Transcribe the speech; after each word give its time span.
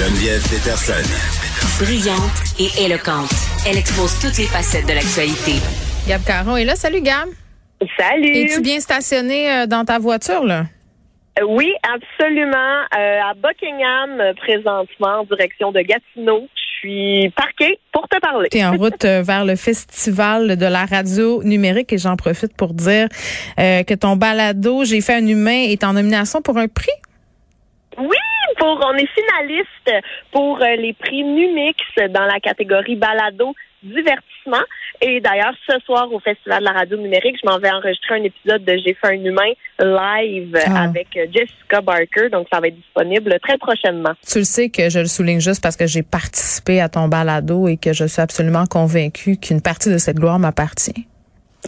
Geneviève 0.00 0.40
Peterson. 0.48 1.04
Brillante 1.84 2.32
et 2.58 2.86
éloquente. 2.86 3.28
Elle 3.68 3.76
expose 3.76 4.18
toutes 4.18 4.38
les 4.38 4.46
facettes 4.46 4.86
de 4.86 4.94
l'actualité. 4.94 5.60
Gab 6.08 6.24
Caron 6.24 6.56
est 6.56 6.64
là. 6.64 6.74
Salut, 6.74 7.02
Gab. 7.02 7.28
Salut. 7.98 8.32
Es-tu 8.34 8.62
bien 8.62 8.80
stationné 8.80 9.52
euh, 9.52 9.66
dans 9.66 9.84
ta 9.84 9.98
voiture, 9.98 10.42
là? 10.42 10.64
Euh, 11.38 11.44
Oui, 11.46 11.70
absolument. 11.82 12.80
Euh, 12.96 13.20
à 13.28 13.34
Buckingham, 13.34 14.32
présentement, 14.36 15.20
en 15.20 15.24
direction 15.24 15.70
de 15.70 15.80
Gatineau. 15.82 16.48
Je 16.54 16.88
suis 16.88 17.30
parquée 17.36 17.78
pour 17.92 18.08
te 18.08 18.18
parler. 18.20 18.48
Tu 18.50 18.56
es 18.56 18.64
en 18.64 18.72
route 18.78 19.04
vers 19.04 19.44
le 19.44 19.54
festival 19.54 20.56
de 20.56 20.66
la 20.66 20.86
radio 20.86 21.42
numérique 21.42 21.92
et 21.92 21.98
j'en 21.98 22.16
profite 22.16 22.56
pour 22.56 22.72
dire 22.72 23.08
euh, 23.58 23.82
que 23.82 23.92
ton 23.92 24.16
balado 24.16 24.82
J'ai 24.86 25.02
fait 25.02 25.16
un 25.16 25.26
humain 25.26 25.64
est 25.68 25.84
en 25.84 25.92
nomination 25.92 26.40
pour 26.40 26.56
un 26.56 26.68
prix? 26.68 26.88
Oui, 27.98 28.16
pour 28.60 28.78
on 28.86 28.94
est 28.94 29.08
finaliste 29.08 30.04
pour 30.30 30.62
euh, 30.62 30.76
les 30.76 30.92
prix 30.92 31.24
Numix 31.24 31.78
dans 32.10 32.26
la 32.26 32.38
catégorie 32.40 32.94
balado 32.96 33.54
divertissement. 33.82 34.62
Et 35.00 35.20
d'ailleurs, 35.20 35.54
ce 35.66 35.78
soir 35.86 36.12
au 36.12 36.20
Festival 36.20 36.60
de 36.60 36.64
la 36.66 36.72
radio 36.72 36.98
numérique, 36.98 37.36
je 37.42 37.48
m'en 37.48 37.58
vais 37.58 37.70
enregistrer 37.70 38.16
un 38.16 38.24
épisode 38.24 38.62
de 38.62 38.76
J'ai 38.84 38.92
fait 38.92 39.06
un 39.08 39.24
humain 39.24 39.52
live 39.78 40.54
Ah. 40.66 40.82
avec 40.82 41.08
euh, 41.16 41.26
Jessica 41.32 41.80
Barker. 41.80 42.28
Donc, 42.30 42.46
ça 42.52 42.60
va 42.60 42.68
être 42.68 42.76
disponible 42.76 43.34
très 43.42 43.56
prochainement. 43.56 44.12
Tu 44.30 44.38
le 44.38 44.44
sais 44.44 44.68
que 44.68 44.90
je 44.90 44.98
le 44.98 45.06
souligne 45.06 45.40
juste 45.40 45.62
parce 45.62 45.76
que 45.76 45.86
j'ai 45.86 46.02
participé 46.02 46.80
à 46.82 46.90
ton 46.90 47.08
balado 47.08 47.68
et 47.68 47.78
que 47.78 47.94
je 47.94 48.04
suis 48.04 48.20
absolument 48.20 48.66
convaincue 48.66 49.38
qu'une 49.38 49.62
partie 49.62 49.90
de 49.90 49.96
cette 49.96 50.16
gloire 50.18 50.38
m'appartient. 50.38 51.06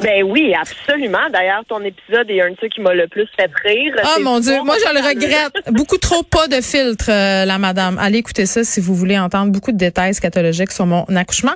Ben 0.00 0.22
oui, 0.24 0.54
absolument. 0.58 1.28
D'ailleurs, 1.32 1.62
ton 1.68 1.80
épisode 1.80 2.30
est 2.30 2.40
un 2.40 2.50
de 2.50 2.56
ceux 2.60 2.68
qui 2.68 2.80
m'a 2.80 2.94
le 2.94 3.08
plus 3.08 3.28
fait 3.36 3.50
rire. 3.64 3.94
Oh 4.04 4.20
mon 4.22 4.40
Dieu, 4.40 4.62
moi 4.64 4.76
je 4.78 4.94
le 4.94 5.06
regrette. 5.06 5.52
Beaucoup 5.70 5.98
trop 5.98 6.22
pas 6.22 6.48
de 6.48 6.60
filtre, 6.60 7.10
euh, 7.10 7.44
la 7.44 7.58
madame. 7.58 7.98
Allez 7.98 8.18
écouter 8.18 8.46
ça 8.46 8.64
si 8.64 8.80
vous 8.80 8.94
voulez 8.94 9.18
entendre 9.18 9.52
beaucoup 9.52 9.72
de 9.72 9.76
détails 9.76 10.14
scatologiques 10.14 10.72
sur 10.72 10.86
mon 10.86 11.04
accouchement. 11.14 11.54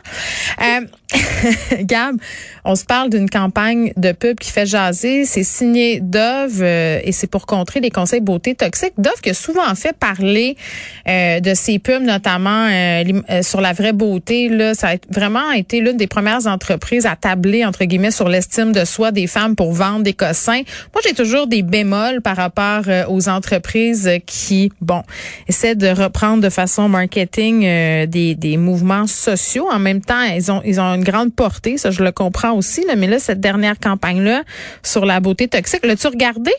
Euh, 0.60 0.86
Gab, 1.80 2.16
on 2.64 2.74
se 2.74 2.84
parle 2.84 3.10
d'une 3.10 3.30
campagne 3.30 3.92
de 3.96 4.12
pub 4.12 4.38
qui 4.38 4.50
fait 4.50 4.66
jaser. 4.66 5.24
C'est 5.24 5.44
signé 5.44 6.00
Dove 6.00 6.60
euh, 6.62 7.00
et 7.02 7.12
c'est 7.12 7.28
pour 7.28 7.46
contrer 7.46 7.80
les 7.80 7.90
conseils 7.90 8.20
beauté 8.20 8.54
toxiques. 8.54 8.94
Dove 8.98 9.20
qui 9.22 9.30
a 9.30 9.34
souvent 9.34 9.72
fait 9.74 9.96
parler 9.96 10.56
euh, 11.08 11.40
de 11.40 11.54
ses 11.54 11.78
pubs, 11.78 12.02
notamment 12.02 12.68
euh, 12.68 13.42
sur 13.42 13.60
la 13.60 13.72
vraie 13.72 13.92
beauté. 13.92 14.48
Là, 14.48 14.74
ça 14.74 14.88
a 14.90 14.96
vraiment 15.10 15.52
été 15.52 15.80
l'une 15.80 15.96
des 15.96 16.06
premières 16.06 16.46
entreprises 16.46 17.06
à 17.06 17.14
tabler 17.14 17.64
entre 17.64 17.84
guillemets 17.84 18.10
sur 18.10 18.25
l'estime 18.28 18.72
de 18.72 18.84
soi 18.84 19.12
des 19.12 19.26
femmes 19.26 19.56
pour 19.56 19.72
vendre 19.72 20.02
des 20.02 20.12
cossins. 20.12 20.62
Moi, 20.94 21.02
j'ai 21.06 21.14
toujours 21.14 21.46
des 21.46 21.62
bémols 21.62 22.20
par 22.22 22.36
rapport 22.36 22.82
euh, 22.88 23.04
aux 23.08 23.28
entreprises 23.28 24.10
qui, 24.26 24.72
bon, 24.80 25.02
essaient 25.48 25.74
de 25.74 25.88
reprendre 25.88 26.42
de 26.42 26.50
façon 26.50 26.88
marketing 26.88 27.64
euh, 27.64 28.06
des, 28.06 28.34
des 28.34 28.56
mouvements 28.56 29.06
sociaux. 29.06 29.68
En 29.70 29.78
même 29.78 30.00
temps, 30.00 30.22
ils 30.22 30.50
ont 30.50 30.62
ils 30.64 30.80
ont 30.80 30.94
une 30.94 31.04
grande 31.04 31.34
portée, 31.34 31.78
ça 31.78 31.90
je 31.90 32.02
le 32.02 32.12
comprends 32.12 32.52
aussi. 32.52 32.84
Là, 32.86 32.96
mais 32.96 33.06
là, 33.06 33.18
cette 33.18 33.40
dernière 33.40 33.78
campagne 33.78 34.22
là 34.22 34.42
sur 34.82 35.04
la 35.06 35.20
beauté 35.20 35.48
toxique, 35.48 35.84
l'as-tu 35.84 36.06
regardé? 36.08 36.52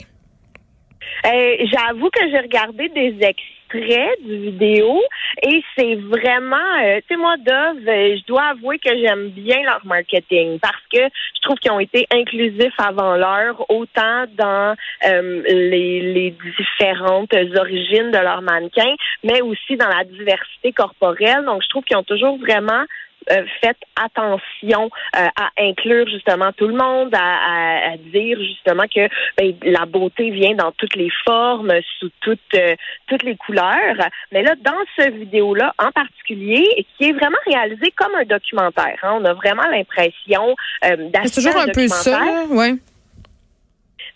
Euh, 1.26 1.30
J'avoue 1.72 2.10
que 2.10 2.22
j'ai 2.32 2.40
regardé 2.40 2.90
des 2.90 3.16
extraits 3.22 3.57
du 3.74 4.38
vidéo 4.38 5.02
et 5.44 5.64
c'est 5.78 5.96
vraiment, 5.96 6.56
euh, 6.84 7.00
tu 7.08 7.14
sais, 7.14 7.18
moi, 7.18 7.36
Dove, 7.38 7.88
euh, 7.88 8.18
je 8.18 8.26
dois 8.26 8.44
avouer 8.44 8.80
que 8.80 8.90
j'aime 8.98 9.30
bien 9.30 9.62
leur 9.64 9.86
marketing 9.86 10.60
parce 10.60 10.82
que 10.92 11.00
je 11.00 11.42
trouve 11.42 11.58
qu'ils 11.58 11.72
ont 11.72 11.80
été 11.80 12.08
inclusifs 12.12 12.74
avant 12.78 13.16
l'heure, 13.16 13.70
autant 13.70 14.26
dans 14.38 14.76
euh, 15.08 15.44
les, 15.48 16.14
les 16.14 16.36
différentes 16.58 17.34
origines 17.34 18.12
de 18.12 18.18
leurs 18.18 18.42
mannequins, 18.42 18.96
mais 19.24 19.42
aussi 19.42 19.76
dans 19.76 19.90
la 19.90 20.04
diversité 20.04 20.72
corporelle. 20.72 21.46
Donc, 21.46 21.62
je 21.64 21.70
trouve 21.70 21.84
qu'ils 21.84 21.98
ont 21.98 22.04
toujours 22.04 22.38
vraiment 22.38 22.84
euh, 23.32 23.44
faites 23.62 23.78
attention 23.96 24.90
euh, 25.16 25.28
à 25.36 25.50
inclure 25.60 26.08
justement 26.08 26.52
tout 26.54 26.68
le 26.68 26.76
monde, 26.76 27.14
à, 27.16 27.20
à- 27.20 27.92
à 27.94 27.98
dire 27.98 28.38
justement 28.40 28.84
que 28.94 29.08
ben, 29.38 29.54
la 29.64 29.86
beauté 29.86 30.30
vient 30.32 30.56
dans 30.56 30.72
toutes 30.74 30.96
les 30.96 31.10
formes, 31.26 31.72
sous 32.00 32.10
toutes 32.22 32.40
euh, 32.56 32.76
toutes 33.08 33.24
les 33.24 33.36
couleurs. 33.36 33.96
Mais 34.32 34.44
là, 34.44 34.56
dans 34.62 34.84
ce 34.98 35.10
vidéo-là 35.10 35.74
en 35.80 35.92
particulier, 35.92 36.66
qui 36.98 37.10
est 37.10 37.14
vraiment 37.14 37.38
réalisé 37.46 37.92
comme 37.96 38.14
un 38.16 38.26
documentaire, 38.26 38.98
hein, 39.04 39.18
on 39.20 39.26
a 39.26 39.34
vraiment 39.34 39.68
l'impression 39.72 40.50
euh, 40.86 40.96
C'est 40.98 41.12
d'assister 41.12 41.42
toujours 41.50 41.62
à 41.62 41.64
un 41.64 41.68
peu 41.68 41.88
ça, 41.88 42.46
ouais. 42.50 42.74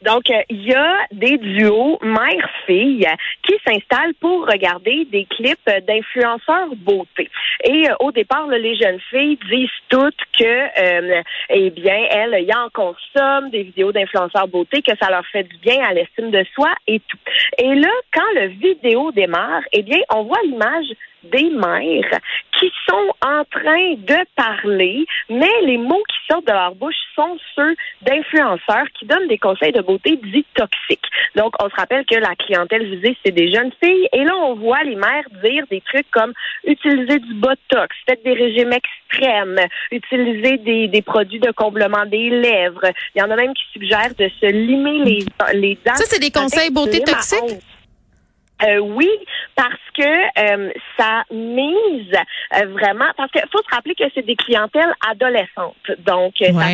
Donc, 0.02 0.30
euh, 0.30 0.42
il 0.50 0.64
y 0.64 0.74
a 0.74 0.96
des 1.12 1.38
duos 1.38 2.00
mère-fille 2.02 3.08
qui 3.44 3.54
s'installent 3.66 4.16
pour 4.20 4.48
regarder 4.48 5.06
des 5.12 5.26
clips 5.26 5.70
d'influenceurs 5.88 6.76
beauté. 6.78 7.30
Et 7.64 7.90
euh, 7.90 7.96
au 8.00 8.12
départ, 8.12 8.48
là, 8.48 8.58
les 8.58 8.76
jeunes 8.76 9.00
filles 9.10 9.38
disent 9.50 9.70
toutes 9.90 10.22
que, 10.38 10.44
euh, 10.44 11.22
eh 11.50 11.70
bien, 11.70 12.08
elles, 12.10 12.44
y 12.44 12.54
en 12.54 12.70
consomment 12.74 13.50
des 13.52 13.64
vidéos 13.64 13.92
d'influenceurs 13.92 14.48
beauté, 14.48 14.82
que 14.82 14.96
ça 15.02 15.10
leur 15.10 15.26
fait 15.28 15.44
du 15.44 15.58
bien 15.58 15.84
à 15.84 15.94
l'estime 15.94 16.32
de 16.32 16.44
soi 16.56 16.72
et 16.88 17.00
tout. 17.00 17.18
Et 17.58 17.76
là, 17.76 17.92
quand 18.14 18.42
le 18.42 18.48
vidéo 18.48 19.12
démarre, 19.12 19.62
eh 19.72 19.84
bien, 19.84 20.00
on 20.10 20.24
voit 20.24 20.42
l'image 20.44 20.88
des 21.24 21.50
mères 21.52 22.20
qui 22.60 22.72
sont 22.90 23.14
en 23.22 23.44
train 23.46 23.94
de 23.96 24.26
parler, 24.36 25.06
mais 25.30 25.52
les 25.64 25.78
mots 25.78 26.04
qui 26.10 26.21
sortent 26.32 26.48
de 26.48 26.52
leur 26.52 26.76
bouche 26.76 26.96
sont 27.16 27.38
ceux 27.56 27.76
d'influenceurs 28.02 28.88
qui 28.98 29.06
donnent 29.06 29.28
des 29.28 29.38
conseils 29.38 29.72
de 29.72 29.82
beauté 29.82 30.18
dits 30.24 30.46
toxiques. 30.56 31.06
Donc, 31.36 31.54
on 31.62 31.70
se 31.70 31.76
rappelle 31.76 32.06
que 32.06 32.16
la 32.16 32.36
clientèle 32.36 32.86
visée, 32.86 33.18
c'est 33.24 33.32
des 33.32 33.52
jeunes 33.52 33.72
filles. 33.84 34.08
Et 34.14 34.24
là, 34.24 34.36
on 34.38 34.56
voit 34.56 34.84
les 34.84 34.96
mères 34.96 35.28
dire 35.44 35.66
des 35.70 35.82
trucs 35.82 36.10
comme 36.12 36.34
utiliser 36.66 37.20
du 37.20 37.34
botox, 37.36 37.96
faites 38.08 38.24
des 38.24 38.34
régimes 38.34 38.74
extrêmes, 38.74 39.60
utiliser 39.92 40.58
des, 40.58 40.88
des 40.88 41.02
produits 41.02 41.40
de 41.40 41.52
comblement 41.52 42.06
des 42.06 42.30
lèvres. 42.30 42.92
Il 43.16 43.20
y 43.20 43.24
en 43.24 43.32
a 43.32 43.36
même 43.36 43.54
qui 43.54 43.64
suggèrent 43.74 44.16
de 44.18 44.30
se 44.40 44.46
limer 44.46 45.04
les, 45.04 45.26
les 45.60 45.78
dents. 45.86 45.96
Ça, 45.96 46.06
c'est 46.08 46.22
des 46.22 46.32
conseils 46.32 46.72
beauté 46.72 47.02
toxiques? 47.02 47.60
Euh, 48.64 48.80
oui, 48.80 49.10
parce 49.56 49.74
que 49.96 50.04
euh, 50.04 50.72
ça 50.98 51.24
mise 51.32 52.14
euh, 52.56 52.66
vraiment 52.68 53.10
parce 53.18 53.32
qu'il 53.32 53.42
faut 53.52 53.62
se 53.62 53.76
rappeler 53.76 53.96
que 53.96 54.04
c'est 54.14 54.26
des 54.26 54.36
clientèles 54.36 54.94
adolescentes. 55.10 55.76
Donc 56.06 56.34
euh, 56.42 56.54
ça 56.54 56.68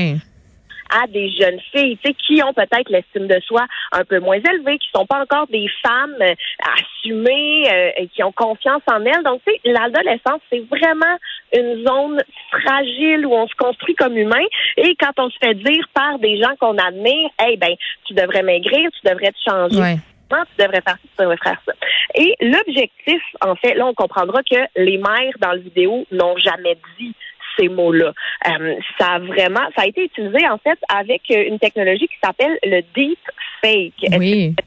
à 0.89 1.07
des 1.07 1.29
jeunes 1.31 1.59
filles, 1.71 1.97
tu 1.97 2.09
sais, 2.09 2.13
qui 2.13 2.41
ont 2.43 2.53
peut-être 2.53 2.89
l'estime 2.89 3.27
de 3.27 3.39
soi 3.45 3.65
un 3.91 4.03
peu 4.05 4.19
moins 4.19 4.37
élevée, 4.37 4.77
qui 4.77 4.87
sont 4.95 5.05
pas 5.05 5.21
encore 5.21 5.47
des 5.47 5.67
femmes 5.85 6.15
euh, 6.21 6.33
assumées, 6.75 7.69
euh, 7.71 7.91
et 7.97 8.07
qui 8.07 8.23
ont 8.23 8.31
confiance 8.31 8.81
en 8.91 9.03
elles. 9.05 9.23
Donc, 9.23 9.41
tu 9.45 9.53
sais, 9.53 9.59
l'adolescence, 9.65 10.41
c'est 10.51 10.63
vraiment 10.69 11.17
une 11.53 11.85
zone 11.85 12.21
fragile 12.51 13.25
où 13.25 13.33
on 13.33 13.47
se 13.47 13.55
construit 13.55 13.95
comme 13.95 14.17
humain. 14.17 14.45
Et 14.77 14.95
quand 14.99 15.13
on 15.17 15.29
se 15.29 15.37
fait 15.41 15.55
dire 15.55 15.87
par 15.93 16.19
des 16.19 16.41
gens 16.41 16.55
qu'on 16.59 16.77
admire, 16.77 17.29
hey, 17.39 17.57
ben, 17.57 17.73
tu 18.05 18.13
devrais 18.13 18.43
maigrir, 18.43 18.89
tu 18.91 19.09
devrais 19.09 19.31
te 19.31 19.49
changer. 19.49 19.79
Ouais. 19.79 19.97
Tu 20.29 20.63
devrais 20.63 20.81
faire 20.81 20.97
ça, 20.97 21.07
tu 21.17 21.21
devrais 21.23 21.37
faire 21.43 21.61
ça. 21.65 21.73
Et 22.15 22.33
l'objectif, 22.41 23.21
en 23.41 23.55
fait, 23.55 23.73
là, 23.75 23.85
on 23.85 23.93
comprendra 23.93 24.41
que 24.43 24.57
les 24.75 24.97
mères 24.97 25.33
dans 25.39 25.51
la 25.51 25.57
vidéo 25.57 26.05
n'ont 26.11 26.37
jamais 26.37 26.77
dit 26.99 27.13
ces 27.57 27.69
mots-là. 27.69 28.13
Euh, 28.47 28.75
ça 28.99 29.13
a 29.13 29.19
vraiment, 29.19 29.67
ça 29.75 29.83
a 29.83 29.87
été 29.87 30.03
utilisé 30.03 30.47
en 30.47 30.57
fait 30.59 30.77
avec 30.89 31.21
euh, 31.31 31.47
une 31.47 31.57
technologie 31.59 32.07
qui 32.07 32.17
s'appelle 32.23 32.57
le 32.63 32.81
deep 32.95 33.19
fake. 33.61 33.93
Est-ce 34.03 34.17
Oui. 34.19 34.53
que 34.55 34.63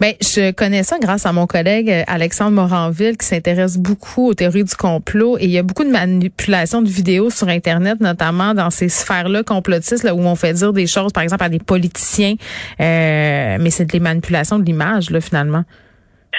Ben, 0.00 0.14
je 0.20 0.50
connais 0.50 0.82
ça 0.82 0.98
grâce 0.98 1.26
à 1.26 1.32
mon 1.32 1.46
collègue 1.46 1.90
euh, 1.90 2.02
Alexandre 2.06 2.52
Moranville 2.52 3.16
qui 3.16 3.26
s'intéresse 3.26 3.76
beaucoup 3.76 4.28
aux 4.28 4.34
théories 4.34 4.64
du 4.64 4.74
complot. 4.74 5.38
Et 5.38 5.44
il 5.44 5.50
y 5.50 5.58
a 5.58 5.62
beaucoup 5.62 5.84
de 5.84 5.90
manipulations 5.90 6.82
de 6.82 6.88
vidéos 6.88 7.30
sur 7.30 7.48
Internet, 7.48 8.00
notamment 8.00 8.54
dans 8.54 8.70
ces 8.70 8.88
sphères-là 8.88 9.42
complotistes 9.42 10.02
là, 10.02 10.14
où 10.14 10.20
on 10.20 10.34
fait 10.34 10.54
dire 10.54 10.72
des 10.72 10.86
choses, 10.86 11.12
par 11.12 11.22
exemple, 11.22 11.44
à 11.44 11.48
des 11.48 11.58
politiciens, 11.58 12.34
euh, 12.80 13.58
mais 13.60 13.70
c'est 13.70 13.84
des 13.84 14.00
manipulations 14.00 14.58
de 14.58 14.64
l'image, 14.64 15.10
là, 15.10 15.20
finalement. 15.20 15.64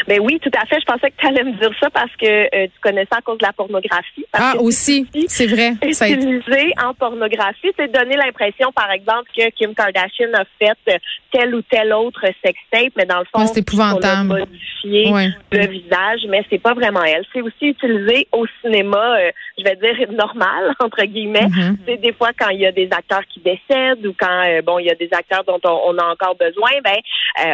Ben 0.07 0.19
oui, 0.21 0.39
tout 0.41 0.51
à 0.59 0.65
fait. 0.65 0.79
Je 0.79 0.85
pensais 0.85 1.11
que 1.11 1.17
tu 1.17 1.27
allais 1.27 1.43
me 1.43 1.53
dire 1.53 1.71
ça 1.79 1.89
parce 1.89 2.13
que 2.15 2.25
euh, 2.25 2.67
tu 2.67 2.79
connais 2.81 3.05
ça 3.11 3.17
à 3.19 3.21
cause 3.21 3.37
de 3.37 3.45
la 3.45 3.53
pornographie. 3.53 4.25
ah, 4.33 4.53
aussi, 4.59 5.07
c'est 5.27 5.47
vrai. 5.47 5.73
Ça 5.91 6.09
utilisé 6.09 6.73
en 6.83 6.93
pornographie, 6.93 7.71
c'est 7.77 7.91
donner 7.91 8.15
l'impression, 8.15 8.71
par 8.71 8.91
exemple, 8.91 9.29
que 9.35 9.49
Kim 9.51 9.73
Kardashian 9.73 10.33
a 10.33 10.43
fait 10.59 10.99
tel 11.31 11.55
ou 11.55 11.61
tel 11.61 11.93
autre 11.93 12.25
sextape, 12.43 12.93
mais 12.95 13.05
dans 13.05 13.19
le 13.19 13.25
fond, 13.31 13.45
c'est 13.47 13.59
épouvantable. 13.59 14.31
On 14.31 14.35
a 14.35 14.39
modifié 14.39 15.33
le 15.51 15.67
visage, 15.67 16.21
mais 16.29 16.43
c'est 16.49 16.61
pas 16.61 16.73
vraiment 16.73 17.03
elle. 17.03 17.25
C'est 17.33 17.41
aussi 17.41 17.67
utilisé 17.67 18.27
au 18.31 18.45
cinéma, 18.61 19.17
euh, 19.19 19.31
je 19.57 19.63
vais 19.63 19.75
dire 19.75 20.11
normal 20.11 20.75
entre 20.79 21.03
guillemets. 21.05 21.47
Mm-hmm. 21.47 21.77
C'est 21.87 21.97
des 21.97 22.13
fois 22.13 22.29
quand 22.37 22.49
il 22.49 22.59
y 22.59 22.65
a 22.65 22.71
des 22.71 22.89
acteurs 22.91 23.23
qui 23.33 23.39
décèdent 23.39 24.05
ou 24.05 24.13
quand 24.17 24.43
euh, 24.47 24.61
bon 24.61 24.79
il 24.79 24.85
y 24.85 24.91
a 24.91 24.95
des 24.95 25.09
acteurs 25.11 25.43
dont 25.45 25.59
on, 25.63 25.97
a 25.97 26.05
encore 26.05 26.35
besoin, 26.35 26.71
ben 26.83 26.97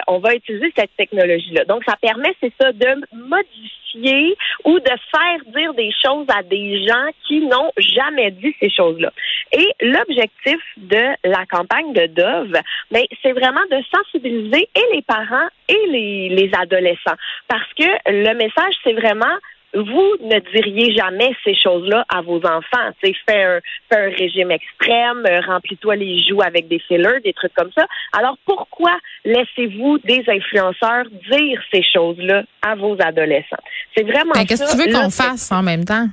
on 0.07 0.19
va 0.19 0.35
utiliser 0.35 0.71
cette 0.75 0.95
technologie-là. 0.97 1.65
Donc 1.65 1.83
ça 1.85 1.95
permet 2.01 2.28
c'est 2.39 2.53
ça, 2.59 2.71
de 2.71 3.01
modifier 3.13 4.35
ou 4.65 4.79
de 4.79 4.91
faire 5.11 5.53
dire 5.55 5.73
des 5.73 5.91
choses 6.03 6.27
à 6.29 6.43
des 6.43 6.85
gens 6.85 7.07
qui 7.27 7.41
n'ont 7.41 7.71
jamais 7.77 8.31
dit 8.31 8.55
ces 8.59 8.69
choses-là. 8.69 9.11
Et 9.51 9.67
l'objectif 9.81 10.59
de 10.77 11.15
la 11.23 11.45
campagne 11.45 11.93
de 11.93 12.05
Dove, 12.07 12.61
ben, 12.91 13.03
c'est 13.21 13.31
vraiment 13.31 13.65
de 13.71 13.81
sensibiliser 13.93 14.69
et 14.75 14.95
les 14.95 15.01
parents 15.01 15.47
et 15.67 15.87
les 15.87 16.51
adolescents. 16.53 17.17
Parce 17.47 17.73
que 17.77 17.87
le 18.07 18.33
message, 18.35 18.73
c'est 18.83 18.93
vraiment 18.93 19.35
vous 19.73 20.15
ne 20.21 20.39
diriez 20.51 20.95
jamais 20.95 21.31
ces 21.43 21.55
choses-là 21.55 22.05
à 22.09 22.21
vos 22.21 22.37
enfants. 22.37 22.89
Tu 23.03 23.13
fais 23.27 23.43
un, 23.43 23.59
fais 23.91 23.99
un 23.99 24.09
régime 24.09 24.51
extrême, 24.51 25.23
euh, 25.27 25.41
remplis-toi 25.47 25.95
les 25.95 26.23
joues 26.27 26.41
avec 26.41 26.67
des 26.67 26.79
fillers, 26.79 27.19
des 27.23 27.33
trucs 27.33 27.53
comme 27.53 27.71
ça. 27.77 27.85
Alors 28.17 28.37
pourquoi 28.45 28.97
laissez-vous 29.25 29.99
des 29.99 30.23
influenceurs 30.27 31.05
dire 31.31 31.61
ces 31.71 31.83
choses-là 31.83 32.43
à 32.61 32.75
vos 32.75 32.95
adolescents? 32.99 33.63
C'est 33.95 34.03
vraiment 34.03 34.33
ben, 34.33 34.45
Qu'est-ce 34.45 34.63
que 34.63 34.83
tu 34.83 34.89
veux 34.89 34.93
qu'on 34.93 35.09
fasse 35.09 35.51
en 35.51 35.61
même 35.61 35.85
temps? 35.85 36.07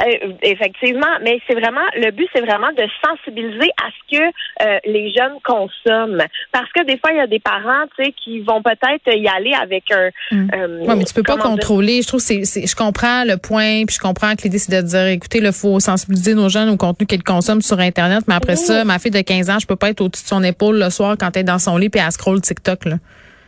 Euh, 0.00 0.32
effectivement, 0.42 1.06
mais 1.22 1.40
c'est 1.46 1.54
vraiment 1.54 1.84
le 1.96 2.10
but, 2.10 2.28
c'est 2.34 2.40
vraiment 2.40 2.70
de 2.72 2.84
sensibiliser 3.04 3.70
à 3.82 3.88
ce 3.90 4.16
que 4.16 4.22
euh, 4.22 4.78
les 4.84 5.12
jeunes 5.12 5.38
consomment, 5.44 6.24
parce 6.52 6.70
que 6.72 6.84
des 6.84 6.98
fois 6.98 7.10
il 7.12 7.18
y 7.18 7.20
a 7.20 7.26
des 7.26 7.38
parents, 7.38 7.84
tu 7.96 8.04
sais, 8.04 8.12
qui 8.12 8.40
vont 8.40 8.62
peut-être 8.62 9.06
y 9.06 9.28
aller 9.28 9.52
avec 9.54 9.90
un. 9.90 10.10
Mm. 10.30 10.50
Euh, 10.54 10.94
mais 10.96 11.04
tu 11.04 11.14
peux 11.14 11.22
pas 11.22 11.36
contrôler. 11.36 12.02
Je 12.02 12.08
trouve 12.08 12.20
c'est, 12.20 12.42
je 12.44 12.76
comprends 12.76 13.24
le 13.24 13.36
point, 13.36 13.84
puis 13.86 13.96
je 13.96 14.00
comprends 14.00 14.34
que 14.34 14.42
l'idée 14.42 14.58
c'est 14.58 14.74
de 14.74 14.86
dire, 14.86 15.06
écoutez, 15.06 15.38
il 15.38 15.52
faut 15.52 15.80
sensibiliser 15.80 16.34
nos 16.34 16.48
jeunes 16.48 16.68
au 16.70 16.76
contenu 16.76 17.06
qu'ils 17.06 17.22
consomment 17.22 17.62
sur 17.62 17.78
Internet, 17.78 18.24
mais 18.28 18.34
après 18.34 18.56
ça, 18.56 18.84
ma 18.84 18.98
fille 18.98 19.10
de 19.10 19.20
15 19.20 19.50
ans, 19.50 19.58
je 19.58 19.66
peux 19.66 19.76
pas 19.76 19.90
être 19.90 20.00
au-dessus 20.00 20.24
de 20.24 20.28
son 20.28 20.42
épaule 20.42 20.78
le 20.78 20.90
soir 20.90 21.16
quand 21.18 21.30
elle 21.36 21.40
est 21.40 21.44
dans 21.44 21.58
son 21.58 21.76
lit 21.76 21.88
puis 21.88 22.00
elle 22.04 22.12
scroll 22.12 22.40
TikTok 22.40 22.84
là. 22.86 22.96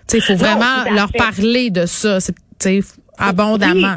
Tu 0.08 0.12
sais, 0.12 0.18
il 0.18 0.22
faut 0.22 0.36
vraiment 0.36 0.84
leur 0.94 1.10
parler 1.12 1.70
de 1.70 1.84
ça, 1.84 2.18
c'est 2.20 2.34
abondamment. 3.18 3.96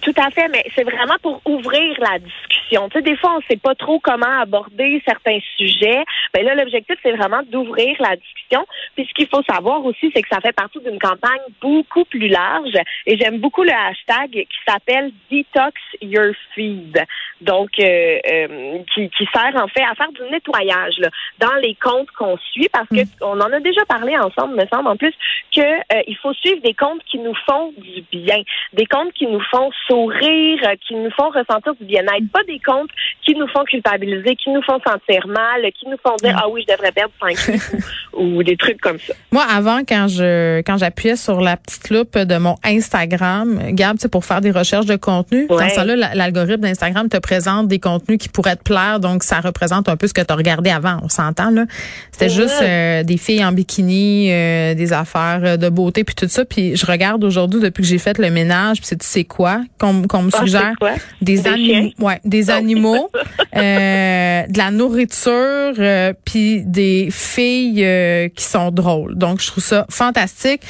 Tout 0.00 0.14
à 0.16 0.30
fait, 0.30 0.48
mais 0.48 0.64
c'est 0.74 0.84
vraiment 0.84 1.16
pour 1.22 1.40
ouvrir 1.46 1.96
la 2.00 2.18
discussion. 2.18 2.57
Tu 2.68 2.98
sais, 2.98 3.02
des 3.02 3.16
fois, 3.16 3.34
on 3.34 3.38
ne 3.38 3.44
sait 3.48 3.56
pas 3.56 3.74
trop 3.74 3.98
comment 4.00 4.40
aborder 4.40 5.02
certains 5.06 5.38
sujets. 5.56 6.04
Mais 6.34 6.42
là, 6.42 6.54
l'objectif, 6.54 6.96
c'est 7.02 7.12
vraiment 7.12 7.42
d'ouvrir 7.50 7.96
la 8.00 8.16
discussion. 8.16 8.66
Puis 8.94 9.06
ce 9.08 9.14
qu'il 9.14 9.28
faut 9.28 9.42
savoir 9.48 9.84
aussi, 9.84 10.10
c'est 10.14 10.22
que 10.22 10.28
ça 10.30 10.40
fait 10.40 10.52
partie 10.52 10.80
d'une 10.80 10.98
campagne 10.98 11.40
beaucoup 11.60 12.04
plus 12.04 12.28
large. 12.28 12.74
Et 13.06 13.16
j'aime 13.16 13.38
beaucoup 13.38 13.62
le 13.62 13.72
hashtag 13.72 14.30
qui 14.30 14.58
s'appelle 14.66 15.12
Detox 15.30 15.80
Your 16.02 16.32
Feed. 16.54 17.04
Donc, 17.40 17.70
euh, 17.78 18.18
euh, 18.30 18.78
qui, 18.94 19.08
qui, 19.10 19.28
sert 19.32 19.54
en 19.54 19.68
fait 19.68 19.82
à 19.82 19.94
faire 19.94 20.10
du 20.12 20.22
nettoyage 20.30 20.98
là, 20.98 21.08
dans 21.38 21.54
les 21.62 21.76
comptes 21.76 22.10
qu'on 22.10 22.36
suit, 22.36 22.68
parce 22.72 22.88
que 22.88 23.02
mm. 23.02 23.22
on 23.22 23.40
en 23.40 23.52
a 23.52 23.60
déjà 23.60 23.84
parlé 23.84 24.16
ensemble, 24.18 24.56
me 24.56 24.66
semble, 24.66 24.88
en 24.88 24.96
plus, 24.96 25.14
que 25.54 26.08
il 26.08 26.16
faut 26.16 26.32
suivre 26.34 26.60
des 26.62 26.74
comptes 26.74 27.02
qui 27.04 27.18
nous 27.18 27.34
font 27.46 27.72
du 27.76 28.02
bien, 28.10 28.42
des 28.72 28.86
comptes 28.86 29.12
qui 29.12 29.26
nous 29.26 29.42
font 29.50 29.70
sourire, 29.86 30.60
euh, 30.64 30.74
qui 30.86 30.94
nous 30.94 31.10
font 31.10 31.30
ressentir 31.30 31.74
du 31.74 31.84
bien-être, 31.84 32.30
pas 32.32 32.44
des 32.44 32.57
comptes 32.58 32.90
qui 33.24 33.34
nous 33.34 33.46
font 33.48 33.64
culpabiliser, 33.64 34.36
qui 34.36 34.50
nous 34.50 34.62
font 34.62 34.78
sentir 34.86 35.26
mal, 35.26 35.62
qui 35.78 35.86
nous 35.88 35.96
font 36.04 36.16
dire 36.22 36.34
mm. 36.34 36.40
ah 36.42 36.48
oui 36.50 36.64
je 36.66 36.74
devrais 36.74 36.92
perdre 36.92 37.12
5 37.20 37.80
ou, 38.14 38.42
des 38.42 38.56
trucs 38.56 38.80
comme 38.80 38.98
ça. 38.98 39.14
Moi 39.32 39.44
avant 39.48 39.80
quand 39.80 40.08
je 40.08 40.60
quand 40.60 40.78
j'appuyais 40.78 41.16
sur 41.16 41.40
la 41.40 41.56
petite 41.56 41.90
loupe 41.90 42.18
de 42.18 42.38
mon 42.38 42.56
Instagram, 42.64 43.60
Gab, 43.70 43.96
c'est 43.98 44.10
pour 44.10 44.24
faire 44.24 44.40
des 44.40 44.50
recherches 44.50 44.86
de 44.86 44.96
contenu. 44.96 45.46
Dans 45.46 45.68
ça 45.68 45.84
là 45.84 46.14
l'algorithme 46.14 46.62
d'Instagram 46.62 47.08
te 47.08 47.18
présente 47.18 47.68
des 47.68 47.78
contenus 47.78 48.18
qui 48.18 48.28
pourraient 48.28 48.56
te 48.56 48.62
plaire, 48.62 49.00
donc 49.00 49.22
ça 49.22 49.40
représente 49.40 49.88
un 49.88 49.96
peu 49.96 50.06
ce 50.06 50.14
que 50.14 50.22
tu 50.22 50.32
as 50.32 50.36
regardé 50.36 50.70
avant. 50.70 50.98
On 51.02 51.08
s'entend 51.08 51.50
là. 51.50 51.64
C'était 52.12 52.28
juste 52.28 52.62
euh, 52.62 53.02
des 53.02 53.16
filles 53.16 53.44
en 53.44 53.52
bikini, 53.52 54.32
euh, 54.32 54.74
des 54.74 54.92
affaires 54.92 55.58
de 55.58 55.68
beauté 55.68 56.04
puis 56.04 56.14
tout 56.14 56.28
ça. 56.28 56.44
Puis 56.44 56.76
je 56.76 56.86
regarde 56.86 57.22
aujourd'hui 57.24 57.60
depuis 57.60 57.82
que 57.82 57.88
j'ai 57.88 57.98
fait 57.98 58.18
le 58.18 58.30
ménage, 58.30 58.78
puis 58.78 58.86
c'est 58.86 58.98
tu 58.98 59.06
sais 59.06 59.24
quoi 59.24 59.60
qu'on 59.78 59.92
me 59.92 60.30
ah, 60.32 60.38
suggère 60.38 60.74
des, 61.20 61.46
animaux, 61.46 61.90
ouais, 62.00 62.20
des 62.24 62.47
animaux, 62.50 63.10
euh, 63.56 64.46
de 64.46 64.58
la 64.58 64.70
nourriture, 64.70 65.74
euh, 65.78 66.12
puis 66.24 66.62
des 66.64 67.08
filles 67.10 67.84
euh, 67.84 68.28
qui 68.28 68.44
sont 68.44 68.70
drôles. 68.70 69.16
Donc 69.16 69.40
je 69.40 69.48
trouve 69.48 69.64
ça 69.64 69.86
fantastique. 69.88 70.62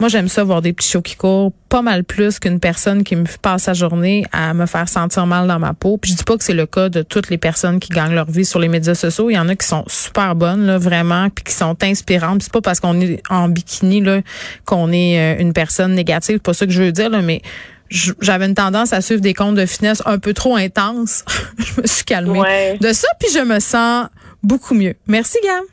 Moi, 0.00 0.08
j'aime 0.08 0.28
ça 0.28 0.42
voir 0.44 0.62
des 0.62 0.72
petits 0.72 0.88
shows 0.88 1.02
qui 1.02 1.14
courent 1.14 1.52
pas 1.68 1.82
mal 1.82 2.04
plus 2.04 2.38
qu'une 2.38 2.58
personne 2.58 3.04
qui 3.04 3.16
me 3.16 3.26
passe 3.42 3.64
sa 3.64 3.74
journée 3.74 4.24
à 4.32 4.54
me 4.54 4.64
faire 4.64 4.88
sentir 4.88 5.26
mal 5.26 5.46
dans 5.46 5.58
ma 5.58 5.74
peau. 5.74 5.98
Puis 5.98 6.12
je 6.12 6.16
dis 6.16 6.24
pas 6.24 6.38
que 6.38 6.42
c'est 6.42 6.54
le 6.54 6.64
cas 6.64 6.88
de 6.88 7.02
toutes 7.02 7.28
les 7.28 7.36
personnes 7.36 7.78
qui 7.78 7.90
gagnent 7.90 8.14
leur 8.14 8.30
vie 8.30 8.46
sur 8.46 8.58
les 8.60 8.68
médias 8.68 8.94
sociaux. 8.94 9.28
Il 9.28 9.34
y 9.34 9.38
en 9.38 9.46
a 9.50 9.54
qui 9.54 9.66
sont 9.66 9.84
super 9.88 10.34
bonnes, 10.34 10.64
là, 10.64 10.78
vraiment, 10.78 11.28
puis 11.28 11.44
qui 11.44 11.52
sont 11.52 11.76
inspirantes. 11.84 12.42
c'est 12.42 12.52
pas 12.52 12.62
parce 12.62 12.80
qu'on 12.80 12.98
est 12.98 13.22
en 13.28 13.50
bikini 13.50 14.00
là 14.00 14.22
qu'on 14.64 14.90
est 14.90 15.38
une 15.38 15.52
personne 15.52 15.94
négative. 15.94 16.36
C'est 16.36 16.42
pas 16.42 16.54
ça 16.54 16.64
que 16.64 16.72
je 16.72 16.82
veux 16.82 16.92
dire, 16.92 17.10
là, 17.10 17.20
mais 17.20 17.42
j'avais 17.90 18.46
une 18.46 18.54
tendance 18.54 18.94
à 18.94 19.02
suivre 19.02 19.20
des 19.20 19.34
comptes 19.34 19.56
de 19.56 19.66
finesse 19.66 20.02
un 20.06 20.18
peu 20.18 20.32
trop 20.32 20.56
intenses. 20.56 21.26
je 21.58 21.82
me 21.82 21.86
suis 21.86 22.04
calmée 22.04 22.78
de 22.80 22.92
ça, 22.94 23.08
puis 23.20 23.28
je 23.34 23.40
me 23.40 23.60
sens 23.60 24.06
beaucoup 24.42 24.72
mieux. 24.72 24.94
Merci, 25.06 25.36
Gam. 25.44 25.64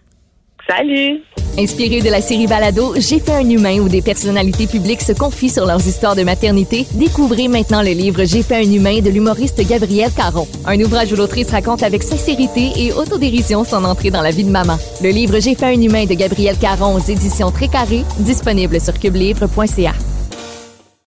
Salut. 0.68 1.22
Inspiré 1.60 2.02
de 2.02 2.10
la 2.10 2.22
série 2.22 2.46
Balado, 2.46 2.94
J'ai 2.98 3.20
fait 3.20 3.34
un 3.34 3.50
humain 3.50 3.80
où 3.80 3.90
des 3.90 4.04
personnalités 4.04 4.68
publiques 4.68 5.02
se 5.02 5.12
confient 5.12 5.50
sur 5.50 5.66
leurs 5.66 5.88
histoires 5.88 6.16
de 6.16 6.22
maternité, 6.22 6.86
découvrez 6.94 7.48
maintenant 7.48 7.82
le 7.82 7.90
livre 7.92 8.26
J'ai 8.26 8.44
fait 8.44 8.58
un 8.58 8.72
humain 8.72 9.00
de 9.00 9.10
l'humoriste 9.10 9.60
Gabriel 9.68 10.12
Caron. 10.12 10.48
Un 10.66 10.80
ouvrage 10.82 11.12
où 11.12 11.16
l'autrice 11.16 11.50
raconte 11.50 11.82
avec 11.82 12.04
sincérité 12.04 12.74
et 12.78 12.94
autodérision 12.94 13.64
son 13.64 13.84
entrée 13.86 14.12
dans 14.12 14.22
la 14.22 14.30
vie 14.30 14.44
de 14.44 14.52
maman. 14.52 14.78
Le 15.02 15.10
livre 15.10 15.40
J'ai 15.40 15.56
fait 15.56 15.66
un 15.66 15.82
humain 15.82 16.06
de 16.06 16.14
Gabriel 16.14 16.58
Caron 16.58 16.96
aux 16.96 17.12
éditions 17.12 17.50
Très 17.50 17.70
Carré, 17.70 18.06
disponible 18.20 18.80
sur 18.80 18.94
cubelivre.ca. 18.94 19.94